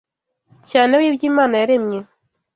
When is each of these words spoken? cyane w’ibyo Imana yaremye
cyane 0.69 0.93
w’ibyo 0.99 1.23
Imana 1.31 1.53
yaremye 1.61 1.99